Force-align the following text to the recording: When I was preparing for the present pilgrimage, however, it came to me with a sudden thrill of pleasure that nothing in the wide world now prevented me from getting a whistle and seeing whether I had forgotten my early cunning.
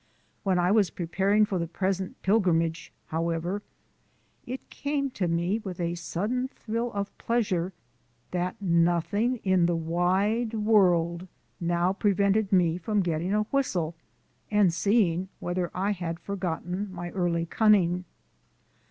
When 0.41 0.57
I 0.57 0.71
was 0.71 0.89
preparing 0.89 1.45
for 1.45 1.59
the 1.59 1.67
present 1.67 2.19
pilgrimage, 2.23 2.91
however, 3.09 3.61
it 4.47 4.67
came 4.71 5.11
to 5.11 5.27
me 5.27 5.59
with 5.59 5.79
a 5.79 5.93
sudden 5.93 6.47
thrill 6.47 6.91
of 6.93 7.15
pleasure 7.19 7.71
that 8.31 8.59
nothing 8.59 9.35
in 9.43 9.67
the 9.67 9.75
wide 9.75 10.55
world 10.55 11.27
now 11.59 11.93
prevented 11.93 12.51
me 12.51 12.79
from 12.79 13.01
getting 13.03 13.31
a 13.35 13.43
whistle 13.51 13.93
and 14.49 14.73
seeing 14.73 15.29
whether 15.39 15.69
I 15.71 15.91
had 15.91 16.19
forgotten 16.19 16.91
my 16.91 17.11
early 17.11 17.45
cunning. 17.45 18.05